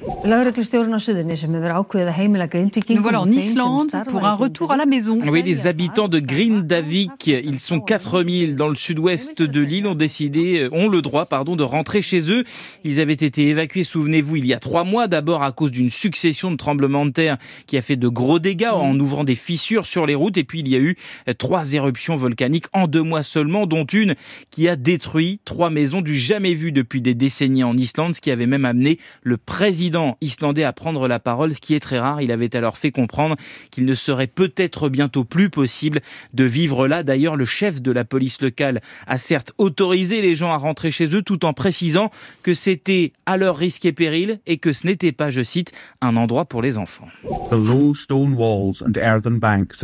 [2.90, 5.20] Nous voilà en Islande pour un retour à la maison.
[5.30, 9.94] Oui, les habitants de Grindavik, ils sont 4000 000 dans le sud-ouest de l'île ont
[9.94, 12.44] décidé, ont le droit, pardon, de rentrer chez eux.
[12.84, 16.50] Ils avaient été évacués, souvenez-vous, il y a trois mois, d'abord à cause d'une succession
[16.50, 20.06] de tremblements de terre qui a fait de gros dégâts en ouvrant des fissures sur
[20.06, 20.36] les routes.
[20.36, 20.96] Et puis il y a eu
[21.38, 24.14] trois éruptions volcaniques en deux mois seulement, dont une
[24.50, 28.30] qui a détruit trois maisons du jamais vu depuis des décennies en Islande, ce qui
[28.30, 32.20] avait même amené le président islandais à prendre la parole, ce qui est très rare.
[32.22, 33.36] Il avait alors fait comprendre
[33.70, 36.00] qu'il ne serait peut-être bientôt plus possible
[36.34, 37.02] de vivre là.
[37.02, 41.14] D'ailleurs, le chef de la police locale a certes autorisé les gens à rentrer chez
[41.14, 42.10] eux tout en précisant
[42.42, 46.16] que c'était à leur risque et péril et que ce n'était pas, je cite, un
[46.16, 47.08] endroit pour les enfants.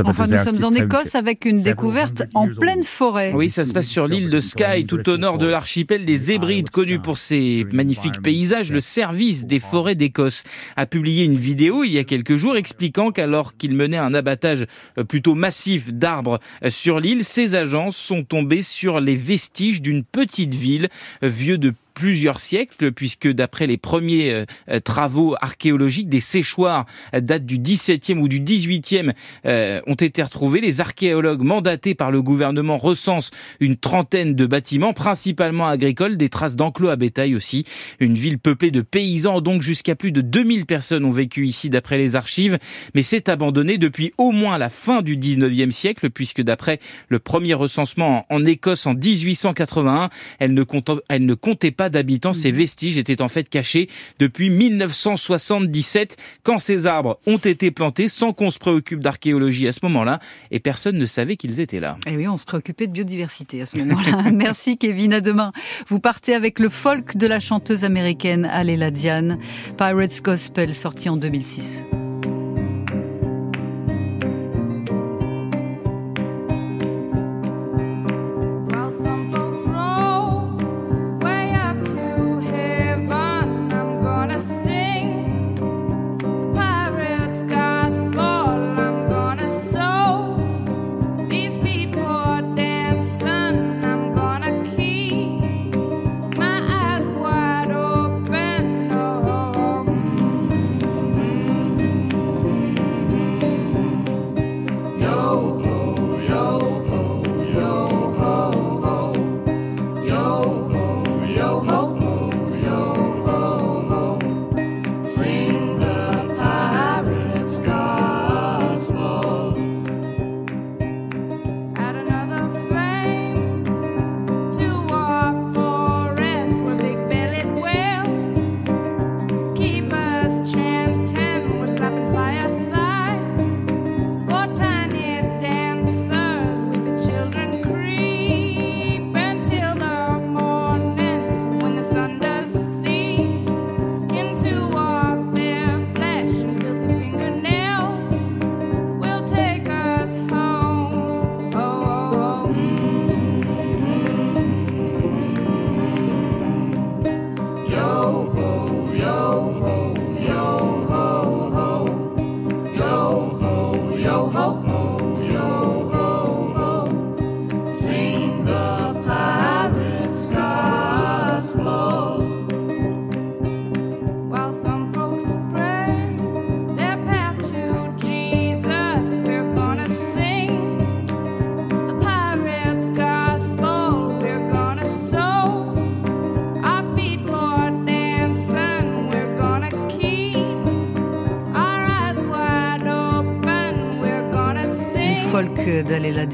[0.04, 3.32] Enfin, nous sommes en Écosse avec une découverte en pleine forêt.
[3.34, 6.70] Oui, ça se passe sur l'île de Skye, tout au nord de l'archipel des Hébrides,
[6.70, 8.72] connu pour ses magnifiques paysages.
[8.72, 10.44] Le service des forêts d'Écosse
[10.76, 14.66] a publié une vidéo il y a quelques jours expliquant qu'alors qu'il menait un abattage
[14.98, 20.05] euh, plutôt massif d'arbres euh, sur l'île, ses agents sont tombés sur les vestiges d'une
[20.05, 20.88] petite ville
[21.22, 27.46] vieux de plusieurs siècles, puisque d'après les premiers euh, euh, travaux archéologiques, des séchoirs datent
[27.46, 29.12] du 17e ou du 18e
[29.46, 30.61] euh, ont été retrouvés.
[30.61, 33.30] Les archéologues mandatés par le gouvernement recensent
[33.61, 37.64] une trentaine de bâtiments, principalement agricoles, des traces d'enclos à bétail aussi.
[37.98, 41.96] Une ville peuplée de paysans, donc jusqu'à plus de 2000 personnes ont vécu ici d'après
[41.96, 42.59] les archives,
[42.94, 46.78] mais c'est abandonné depuis au moins la fin du 19e siècle, puisque d'après
[47.09, 50.64] le premier recensement en Écosse en 1881, elle ne,
[51.09, 52.33] elle ne comptait pas d'habitants.
[52.33, 52.59] Ces mhm.
[52.59, 58.51] vestiges étaient en fait cachés depuis 1977, quand ces arbres ont été plantés sans qu'on
[58.51, 60.20] se préoccupe d'archéologie à ce moment-là,
[60.51, 61.99] et personne ne savait qu'ils étaient là.
[62.07, 64.31] Et eh oui, on se préoccupait de biodiversité à ce moment-là.
[64.33, 65.53] Merci Kevin, à demain.
[65.88, 69.38] Vous partez avec le folk de la chanteuse américaine Aléla Diane,
[69.77, 71.83] Pirates Gospel, sorti en 2006.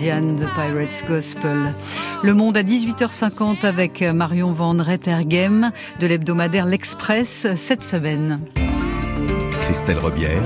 [0.02, 1.72] De Pirates Gospel.
[2.24, 8.40] Le Monde à 18h50 avec Marion Van Rettergem de l'hebdomadaire L'Express cette semaine.
[9.60, 10.42] Christelle Robière.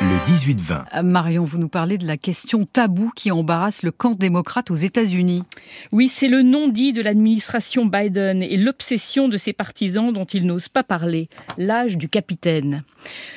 [0.00, 0.84] Le 18-20.
[0.94, 4.76] Euh, Marion, vous nous parlez de la question taboue qui embarrasse le camp démocrate aux
[4.76, 5.44] États-Unis.
[5.92, 10.68] Oui, c'est le non-dit de l'administration Biden et l'obsession de ses partisans dont ils n'osent
[10.68, 11.28] pas parler,
[11.58, 12.82] l'âge du capitaine.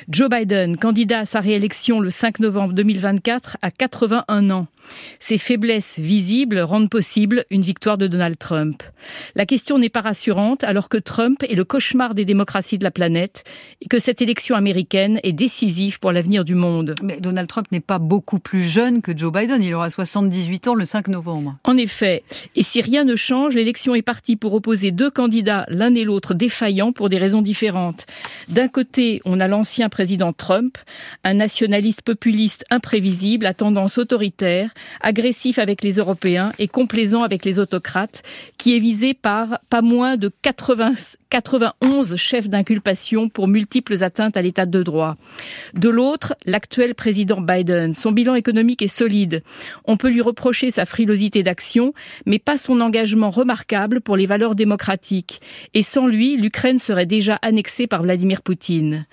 [0.08, 4.66] Joe Biden, candidat à sa réélection le 5 novembre 2024, a 81 ans.
[5.20, 8.82] Ses faiblesses visibles rendent possible une victoire de Donald Trump.
[9.34, 12.90] La question n'est pas rassurante alors que Trump est le cauchemar des démocraties de la
[12.90, 13.44] planète
[13.82, 16.94] et que cette élection américaine est décisive pour l'avenir du monde.
[17.02, 19.62] Mais Donald Trump n'est pas beaucoup plus jeune que Joe Biden.
[19.62, 21.56] Il aura 78 ans le 5 novembre.
[21.64, 22.22] En effet.
[22.56, 26.32] Et si rien ne change, l'élection est partie pour opposer deux candidats, l'un et l'autre
[26.32, 28.06] défaillants pour des raisons différentes.
[28.48, 30.78] D'un côté, on a l'ancien président Trump,
[31.22, 37.58] un nationaliste populiste imprévisible à tendance autoritaire, agressif avec les Européens et complaisant avec les
[37.58, 38.22] autocrates,
[38.56, 40.92] qui est visé par pas moins de 80,
[41.28, 45.16] 91 chefs d'inculpation pour multiples atteintes à l'état de droit.
[45.74, 47.94] De l'autre, l'actuel président Biden.
[47.94, 49.42] Son bilan économique est solide.
[49.84, 51.92] On peut lui reprocher sa frilosité d'action,
[52.26, 55.40] mais pas son engagement remarquable pour les valeurs démocratiques.
[55.74, 59.06] Et sans lui, l'Ukraine serait déjà annexée par Vladimir Poutine.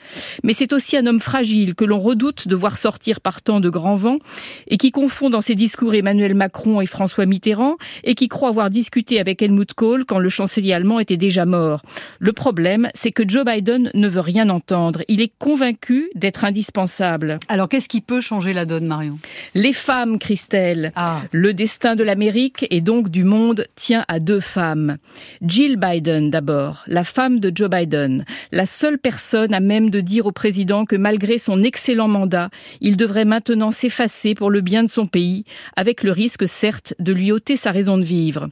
[0.44, 3.70] Mais c'est aussi un homme fragile que l'on redoute de voir sortir par temps de
[3.70, 4.20] grands vents
[4.68, 8.70] et qui confond dans ses discours Emmanuel Macron et François Mitterrand et qui croit avoir
[8.70, 11.82] discuté avec Helmut Kohl quand le chancelier allemand était déjà mort.
[12.20, 15.02] Le problème, c'est que Joe Biden ne veut rien entendre.
[15.08, 17.15] Il est convaincu d'être indispensable.
[17.48, 19.20] Alors qu'est-ce qui peut changer la donne, Marion?
[19.54, 20.92] Les femmes, Christelle.
[20.96, 21.22] Ah.
[21.32, 24.98] Le destin de l'Amérique et donc du monde tient à deux femmes.
[25.42, 30.26] Jill Biden d'abord, la femme de Joe Biden, la seule personne à même de dire
[30.26, 32.50] au président que malgré son excellent mandat,
[32.82, 37.14] il devrait maintenant s'effacer pour le bien de son pays, avec le risque certes de
[37.14, 38.50] lui ôter sa raison de vivre.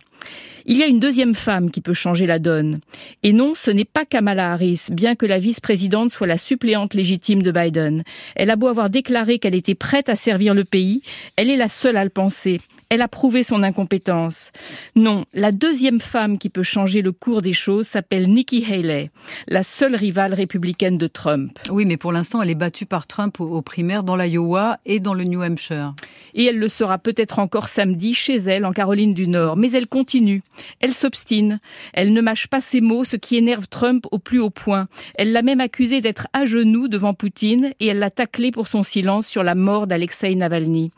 [0.65, 2.79] Il y a une deuxième femme qui peut changer la donne.
[3.21, 7.41] Et non, ce n'est pas Kamala Harris, bien que la vice-présidente soit la suppléante légitime
[7.41, 8.03] de Biden.
[8.35, 11.01] Elle a beau avoir déclaré qu'elle était prête à servir le pays,
[11.35, 12.59] elle est la seule à le penser.
[12.89, 14.51] Elle a prouvé son incompétence.
[14.95, 19.09] Non, la deuxième femme qui peut changer le cours des choses s'appelle Nikki Haley,
[19.47, 21.57] la seule rivale républicaine de Trump.
[21.71, 25.13] Oui, mais pour l'instant, elle est battue par Trump aux primaires dans l'Iowa et dans
[25.13, 25.93] le New Hampshire.
[26.35, 29.57] Et elle le sera peut-être encore samedi chez elle en Caroline du Nord.
[29.57, 30.43] Mais elle continue.
[30.79, 31.59] Elle s'obstine.
[31.93, 34.87] Elle ne mâche pas ses mots, ce qui énerve Trump au plus haut point.
[35.15, 38.83] Elle l'a même accusé d'être à genoux devant Poutine et elle l'a taclé pour son
[38.83, 40.91] silence sur la mort d'Alexei Navalny.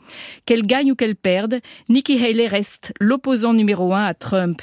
[0.46, 4.62] Qu'elle gagne ou qu'elle perde, Nikki Haley reste l'opposant numéro un à Trump.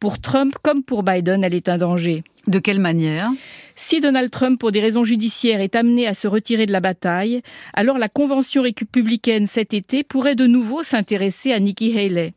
[0.00, 2.24] Pour Trump comme pour Biden, elle est un danger.
[2.46, 3.30] De quelle manière?
[3.74, 7.40] Si Donald Trump, pour des raisons judiciaires, est amené à se retirer de la bataille,
[7.72, 12.34] alors la convention républicaine cet été pourrait de nouveau s'intéresser à Nikki Haley.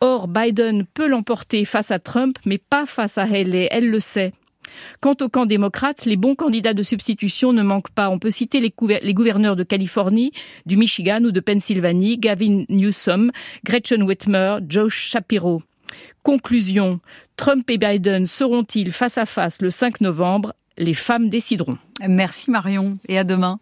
[0.00, 4.32] Or, Biden peut l'emporter face à Trump, mais pas face à Haley, elle le sait.
[5.00, 8.10] Quant au camp démocrate, les bons candidats de substitution ne manquent pas.
[8.10, 8.72] On peut citer les,
[9.14, 10.32] gouverneurs de Californie,
[10.66, 13.30] du Michigan ou de Pennsylvanie, Gavin Newsom,
[13.64, 15.62] Gretchen Whitmer, Joe Shapiro.
[16.22, 17.00] Conclusion,
[17.36, 20.52] Trump et Biden seront-ils face à face le 5 novembre?
[20.78, 21.78] Les femmes décideront.
[22.06, 23.60] Merci Marion et à demain.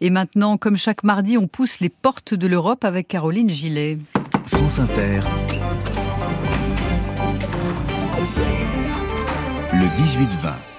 [0.00, 3.98] Et maintenant, comme chaque mardi, on pousse les portes de l'Europe avec Caroline Gillet.
[4.46, 5.20] France Inter.
[9.84, 10.74] Le 18-20.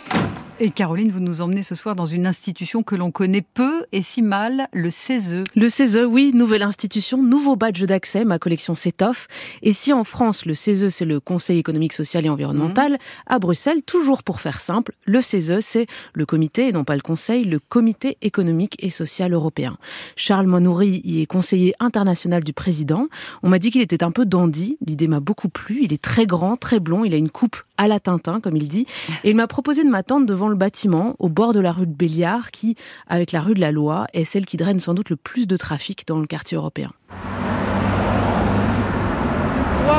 [0.62, 4.02] Et Caroline, vous nous emmenez ce soir dans une institution que l'on connaît peu et
[4.02, 5.44] si mal, le CESE.
[5.54, 9.28] Le CESE, oui, nouvelle institution, nouveau badge d'accès, ma collection s'étoffe.
[9.64, 12.98] Et si en France, le CESE, c'est le Conseil économique, social et environnemental, mmh.
[13.28, 17.02] à Bruxelles, toujours pour faire simple, le CESE, c'est le comité, et non pas le
[17.02, 19.78] Conseil, le Comité économique et social européen.
[20.16, 23.10] Charles Monoury y est conseiller international du président.
[23.44, 24.78] On m'a dit qu'il était un peu dandy.
[24.88, 25.82] L'idée m'a beaucoup plu.
[25.84, 27.04] Il est très grand, très blond.
[27.04, 28.86] Il a une coupe à la Tintin, comme il dit.
[29.24, 31.94] Et il m'a proposé de m'attendre devant le bâtiment, au bord de la rue de
[31.94, 32.76] Béliard, qui,
[33.08, 35.58] avec la rue de la Loi, est celle qui draine sans doute le plus de
[35.58, 36.92] trafic dans le quartier européen.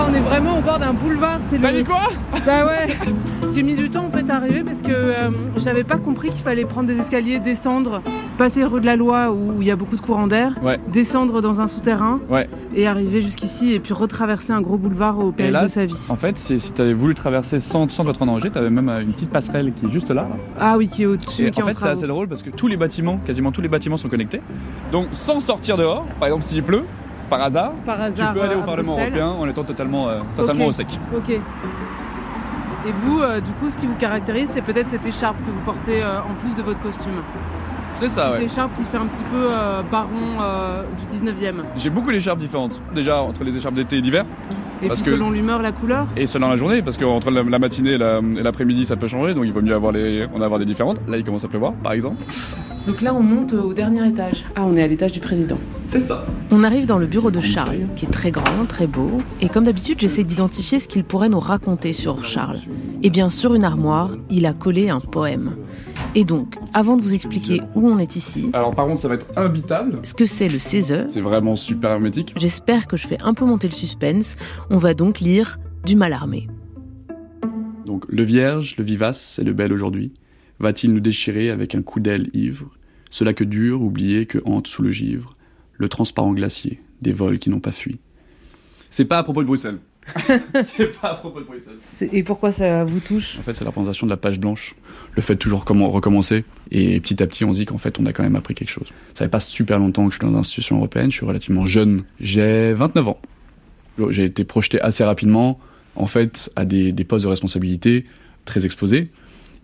[0.09, 1.41] On est vraiment au bord d'un boulevard.
[1.43, 2.01] C'est T'as dit quoi?
[2.45, 2.97] Bah ouais.
[3.55, 6.43] J'ai mis du temps en fait à arriver parce que euh, j'avais pas compris qu'il
[6.43, 8.03] fallait prendre des escaliers, descendre,
[8.37, 10.55] passer rue de la Loi où il y a beaucoup de courants d'air,
[10.93, 12.21] descendre dans un souterrain
[12.75, 16.07] et arriver jusqu'ici et puis retraverser un gros boulevard au péril de sa vie.
[16.11, 18.89] En fait, si tu avais voulu traverser sans, sans être en danger, tu avais même
[18.89, 20.29] euh, une petite passerelle qui est juste là.
[20.61, 21.51] Ah oui, qui est au-dessus.
[21.57, 24.09] En fait, c'est assez drôle parce que tous les bâtiments, quasiment tous les bâtiments sont
[24.09, 24.41] connectés.
[24.93, 26.85] Donc sans sortir dehors, par exemple s'il pleut,
[27.29, 27.73] par hasard,
[28.17, 30.89] tu peux aller au Parlement européen en étant totalement, euh, totalement au sec.
[31.15, 31.31] Ok.
[31.31, 35.61] Et vous, euh, du coup, ce qui vous caractérise, c'est peut-être cette écharpe que vous
[35.65, 37.21] portez euh, en plus de votre costume.
[37.99, 39.49] C'est ça, Cette écharpe qui fait un petit peu
[39.91, 40.43] baron
[40.99, 41.63] du 19e.
[41.77, 42.79] J'ai beaucoup d'écharpes différentes.
[42.95, 44.27] Déjà, entre les écharpes d'été et d'hiver.
[44.83, 46.07] Et puis selon l'humeur, la couleur?
[46.17, 47.99] Et selon la journée, parce qu'entre la, matinée et
[48.43, 51.01] l'après-midi, ça peut changer, donc il vaut mieux avoir les, en avoir des différentes.
[51.09, 52.17] Là, il commence à pleuvoir, par exemple.
[52.87, 54.45] Donc là, on monte au dernier étage.
[54.55, 55.59] Ah, on est à l'étage du président.
[55.89, 56.25] C'est ça.
[56.51, 59.21] On arrive dans le bureau de Charles, qui est très grand, très beau.
[59.41, 62.61] Et comme d'habitude, j'essaie d'identifier ce qu'il pourrait nous raconter sur Charles.
[63.03, 65.57] Et bien, sur une armoire, il a collé un poème.
[66.19, 68.49] Et donc, avant de vous expliquer où on est ici.
[68.55, 70.01] Alors, par contre, ça va être imbitable.
[70.03, 71.05] Ce que c'est le CESE.
[71.09, 72.33] C'est vraiment super hermétique.
[72.37, 74.37] J'espère que je fais un peu monter le suspense.
[74.71, 76.49] On va donc lire Du mal armé.
[77.85, 80.15] Donc, le vierge, le vivace et le bel aujourd'hui
[80.59, 82.71] va-t-il nous déchirer avec un coup d'aile ivre?
[83.11, 85.37] Ce lac dur, oublié, que hante sous le givre,
[85.75, 88.01] le transparent glacier, des vols qui n'ont pas fui.
[88.89, 89.81] C'est pas à propos de Bruxelles.
[90.65, 91.79] c'est pas à propos de Bruxelles.
[92.13, 93.37] Et pourquoi ça vous touche?
[93.39, 94.75] En fait, c'est la présentation de la page blanche.
[95.15, 96.45] Le fait de toujours comment recommencer.
[96.71, 98.71] Et petit à petit, on se dit qu'en fait, on a quand même appris quelque
[98.71, 98.89] chose.
[99.15, 101.11] Ça fait pas super longtemps que je suis dans une institution européenne.
[101.11, 102.03] Je suis relativement jeune.
[102.21, 103.21] J'ai 29 ans.
[104.11, 105.59] J'ai été projeté assez rapidement,
[105.97, 108.05] en fait, à des, des postes de responsabilité
[108.45, 109.11] très exposés.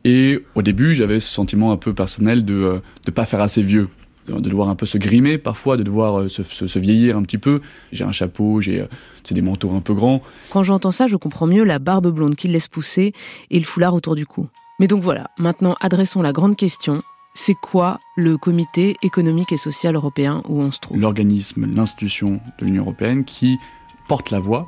[0.05, 3.63] Et au début, j'avais ce sentiment un peu personnel de ne euh, pas faire assez
[3.63, 3.89] vieux
[4.27, 7.39] de devoir un peu se grimer parfois, de devoir euh, se, se, vieillir un petit
[7.39, 7.61] peu.
[7.91, 8.87] J'ai un chapeau, j'ai euh,
[9.31, 10.23] des manteaux un peu grands.
[10.51, 13.13] Quand j'entends ça, je comprends mieux la barbe blonde qu'il laisse pousser
[13.51, 14.49] et le foulard autour du cou.
[14.79, 17.03] Mais donc voilà, maintenant adressons la grande question.
[17.35, 20.99] C'est quoi le comité économique et social européen où on se trouve?
[20.99, 23.59] L'organisme, l'institution de l'Union européenne qui
[24.07, 24.67] porte la voix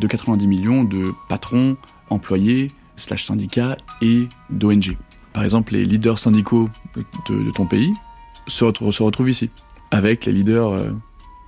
[0.00, 1.76] de 90 millions de patrons,
[2.10, 4.96] employés, slash syndicats et d'ONG.
[5.32, 6.70] Par exemple, les leaders syndicaux
[7.28, 7.92] de, de ton pays,
[8.46, 9.50] se, retrouve, ici,
[9.90, 10.90] avec les leaders euh,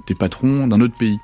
[0.06, 1.18] des patrons d'un autre pays.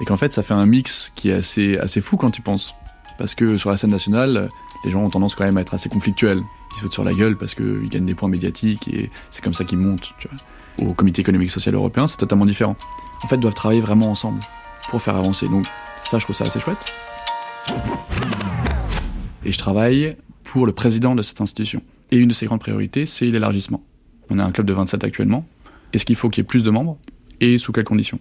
[0.00, 2.74] Et qu'en fait, ça fait un mix qui est assez, assez fou quand tu penses.
[3.18, 4.50] Parce que sur la scène nationale,
[4.84, 6.42] les gens ont tendance quand même à être assez conflictuels.
[6.74, 9.64] Ils sautent sur la gueule parce qu'ils gagnent des points médiatiques et c'est comme ça
[9.64, 10.12] qu'ils montent.
[10.18, 10.88] Tu vois.
[10.88, 12.76] Au Comité économique social européen, c'est totalement différent.
[13.22, 14.40] En fait, ils doivent travailler vraiment ensemble
[14.88, 15.48] pour faire avancer.
[15.48, 15.66] Donc
[16.02, 16.78] ça, je trouve ça assez chouette.
[19.44, 21.82] Et je travaille pour le président de cette institution.
[22.10, 23.82] Et une de ses grandes priorités, c'est l'élargissement.
[24.30, 25.46] On est un club de 27 actuellement.
[25.92, 26.98] Est-ce qu'il faut qu'il y ait plus de membres
[27.40, 28.18] et sous quelles conditions?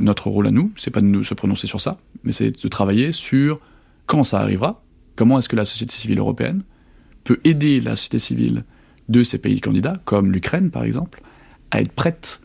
[0.00, 2.68] Notre rôle à nous, c'est pas de nous se prononcer sur ça, mais c'est de
[2.68, 3.60] travailler sur
[4.06, 4.82] quand ça arrivera,
[5.16, 6.62] comment est-ce que la société civile européenne
[7.24, 8.64] peut aider la société civile
[9.08, 11.22] de ces pays candidats, comme l'Ukraine par exemple,
[11.70, 12.40] à être prête,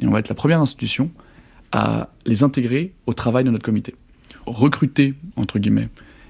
[0.00, 1.10] et on va être la première institution,
[1.72, 3.94] à les intégrer au travail de notre comité.
[4.46, 5.88] Recruter, entre guillemets,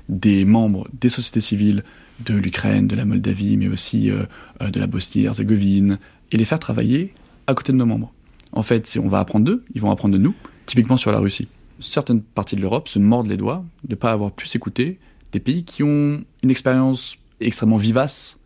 [0.08, 1.82] des membres des sociétés civiles
[2.20, 4.24] de l'Ukraine, de la Moldavie, mais aussi euh,
[4.62, 5.98] euh, de la Bosnie-Herzégovine,
[6.32, 7.10] et les faire travailler
[7.46, 8.12] à côté de nos membres.
[8.52, 10.34] En fait, on va apprendre d'eux, ils vont apprendre de nous,
[10.66, 11.48] typiquement sur la Russie.
[11.80, 14.98] Certaines parties de l'Europe se mordent les doigts de ne pas avoir pu s'écouter
[15.32, 18.38] des pays qui ont une expérience extrêmement vivace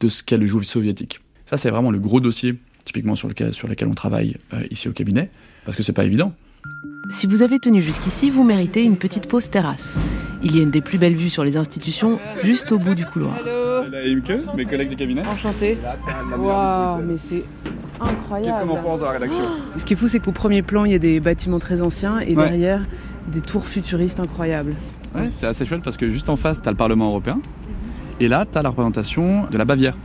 [0.00, 1.20] de ce qu'est le joug soviétique.
[1.46, 4.88] Ça, c'est vraiment le gros dossier, typiquement sur lequel, sur lequel on travaille euh, ici
[4.88, 5.30] au cabinet,
[5.64, 6.34] parce que c'est pas évident.
[7.10, 10.00] Si vous avez tenu jusqu'ici, vous méritez une petite pause terrasse.
[10.42, 13.04] Il y a une des plus belles vues sur les institutions, juste au bout du
[13.04, 13.34] couloir.
[14.56, 15.22] mes collègues du cabinet.
[15.26, 15.76] Enchanté.
[16.38, 17.44] Waouh, mais c'est
[18.00, 18.56] incroyable.
[18.58, 19.42] Qu'est-ce qu'on en pense dans la rédaction
[19.76, 22.20] Ce qui est fou, c'est qu'au premier plan, il y a des bâtiments très anciens
[22.20, 22.82] et derrière,
[23.28, 24.74] des tours futuristes incroyables.
[25.14, 27.38] Ouais, c'est assez chouette parce que juste en face, tu as le Parlement européen
[28.18, 29.96] et là, tu as la représentation de la Bavière.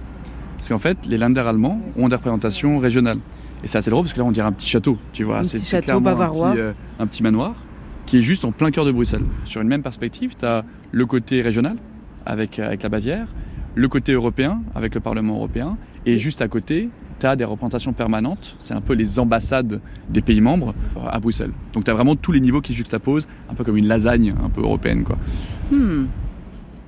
[0.58, 3.20] Parce qu'en fait, les Länder allemands ont des représentations régionales.
[3.64, 5.44] Et c'est assez drôle parce que là, on dirait un petit château, tu vois.
[5.44, 5.60] C'est
[6.00, 6.50] bavarois.
[6.50, 7.56] Un petit, euh, un petit, manoir
[8.06, 9.26] qui est juste en plein cœur de Bruxelles.
[9.46, 11.78] Sur une même perspective, tu as le côté régional
[12.26, 13.28] avec, euh, avec la Bavière,
[13.76, 16.90] le côté européen avec le Parlement européen, et juste à côté,
[17.20, 19.80] tu as des représentations permanentes, c'est un peu les ambassades
[20.10, 21.52] des pays membres euh, à Bruxelles.
[21.74, 24.50] Donc tu as vraiment tous les niveaux qui juxtaposent, un peu comme une lasagne un
[24.50, 25.04] peu européenne.
[25.04, 25.18] Quoi.
[25.72, 26.06] Hmm.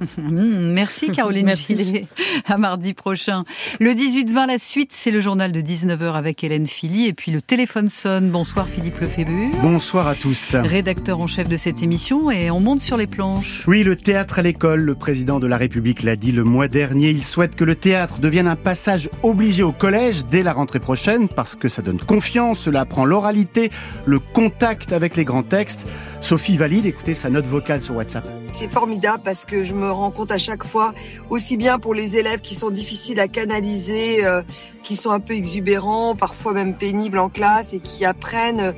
[0.32, 2.08] Mmh, merci Caroline Merci.
[2.46, 3.44] À mardi prochain.
[3.80, 7.08] Le 18-20, la suite, c'est le journal de 19h avec Hélène Philly.
[7.08, 8.30] Et puis le téléphone sonne.
[8.30, 9.50] Bonsoir Philippe Lefébure.
[9.62, 10.56] Bonsoir à tous.
[10.56, 12.32] Rédacteur en chef de cette émission.
[12.32, 13.64] Et on monte sur les planches.
[13.68, 14.82] Oui, le théâtre à l'école.
[14.82, 17.10] Le président de la République l'a dit le mois dernier.
[17.10, 21.28] Il souhaite que le théâtre devienne un passage obligé au collège dès la rentrée prochaine
[21.28, 23.72] parce que ça donne confiance, cela apprend l'oralité,
[24.06, 25.82] le contact avec les grands textes.
[26.22, 28.28] Sophie valide, écoutez sa note vocale sur WhatsApp.
[28.52, 30.94] C'est formidable parce que je me rends compte à chaque fois,
[31.30, 34.42] aussi bien pour les élèves qui sont difficiles à canaliser, euh,
[34.84, 38.74] qui sont un peu exubérants, parfois même pénibles en classe et qui apprennent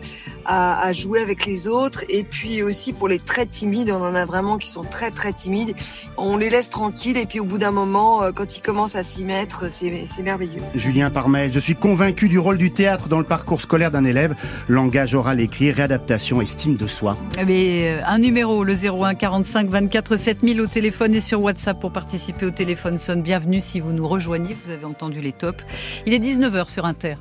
[0.45, 2.03] à, jouer avec les autres.
[2.09, 5.33] Et puis aussi pour les très timides, on en a vraiment qui sont très très
[5.33, 5.75] timides.
[6.17, 9.03] On les laisse tranquilles et puis au bout d'un moment, euh, quand ils commencent à
[9.03, 10.61] s'y mettre, c'est merveilleux.
[10.75, 14.35] Julien Parmel, je suis convaincu du rôle du théâtre dans le parcours scolaire d'un élève.
[14.67, 17.17] Langage oral écrit, réadaptation, estime de soi.
[17.45, 21.91] Mais euh, un numéro, le 01 45 24 7000 au téléphone et sur WhatsApp pour
[21.91, 23.21] participer au téléphone sonne.
[23.21, 25.63] Bienvenue si vous nous rejoignez, vous avez entendu les tops.
[26.05, 27.15] Il est 19h sur Inter.